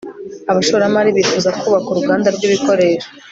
abashoramari 0.51 1.09
bifuza 1.17 1.49
kubaka 1.59 1.87
uruganda 1.89 2.27
rw 2.35 2.41
ibikoresho 2.47 3.09